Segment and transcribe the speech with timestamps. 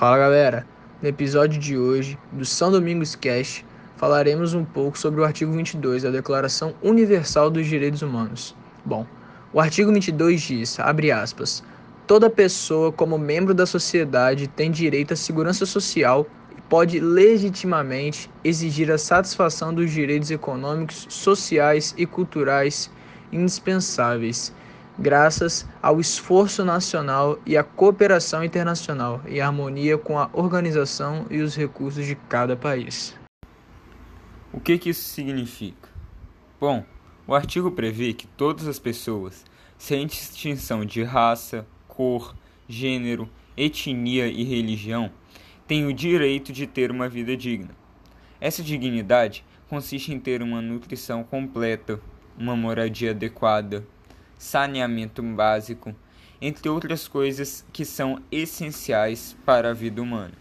[0.00, 0.66] Fala galera,
[1.02, 3.66] no episódio de hoje do São Domingos Cast
[3.98, 8.56] falaremos um pouco sobre o artigo 22 da Declaração Universal dos Direitos Humanos.
[8.82, 9.06] Bom,
[9.52, 11.62] o artigo 22 diz, abre aspas,
[12.06, 16.26] toda pessoa como membro da sociedade tem direito à segurança social
[16.56, 22.90] e pode legitimamente exigir a satisfação dos direitos econômicos, sociais e culturais
[23.30, 24.50] indispensáveis
[25.00, 31.56] graças ao esforço nacional e à cooperação internacional, em harmonia com a organização e os
[31.56, 33.18] recursos de cada país.
[34.52, 35.88] O que, que isso significa?
[36.60, 36.84] Bom,
[37.26, 39.44] o artigo prevê que todas as pessoas,
[39.78, 42.36] sem distinção de raça, cor,
[42.68, 45.10] gênero, etnia e religião,
[45.66, 47.70] têm o direito de ter uma vida digna.
[48.38, 52.00] Essa dignidade consiste em ter uma nutrição completa,
[52.36, 53.86] uma moradia adequada,
[54.40, 55.94] saneamento básico,
[56.40, 60.32] entre outras coisas que são essenciais para a vida humana.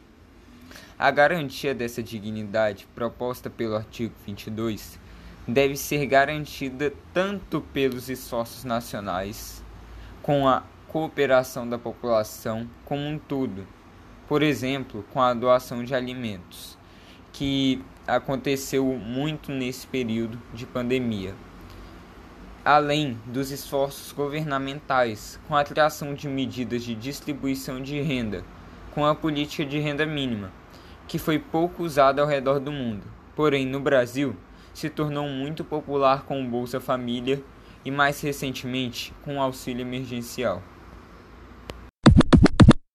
[0.98, 4.97] A garantia dessa dignidade proposta pelo artigo 22
[5.45, 9.61] deve ser garantida tanto pelos esforços nacionais,
[10.23, 13.67] com a cooperação da população como um todo,
[14.30, 16.78] por exemplo, com a doação de alimentos,
[17.34, 21.36] que aconteceu muito nesse período de pandemia
[22.72, 28.44] além dos esforços governamentais com a criação de medidas de distribuição de renda,
[28.94, 30.52] com a política de renda mínima,
[31.08, 33.02] que foi pouco usada ao redor do mundo,
[33.36, 34.36] porém no Brasil
[34.72, 37.42] se tornou muito popular com o Bolsa Família
[37.84, 40.62] e mais recentemente com o auxílio emergencial.